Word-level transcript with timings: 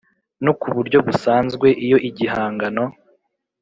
no 0.45 0.51
ku 0.59 0.67
buryo 0.75 0.97
busanzwe 1.07 1.67
iyo 1.85 1.97
igihangano 2.09 2.83